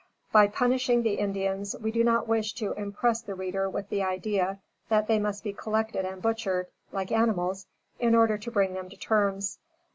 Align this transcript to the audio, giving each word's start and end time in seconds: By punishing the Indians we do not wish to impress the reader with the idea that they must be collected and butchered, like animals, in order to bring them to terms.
By 0.31 0.47
punishing 0.47 1.03
the 1.03 1.19
Indians 1.19 1.75
we 1.79 1.91
do 1.91 2.03
not 2.03 2.27
wish 2.27 2.53
to 2.53 2.71
impress 2.73 3.21
the 3.21 3.35
reader 3.35 3.69
with 3.69 3.89
the 3.89 4.01
idea 4.01 4.57
that 4.89 5.05
they 5.05 5.19
must 5.19 5.43
be 5.43 5.53
collected 5.53 6.05
and 6.05 6.23
butchered, 6.23 6.65
like 6.91 7.11
animals, 7.11 7.67
in 7.99 8.15
order 8.15 8.39
to 8.39 8.49
bring 8.49 8.73
them 8.73 8.89
to 8.89 8.97
terms. 8.97 9.59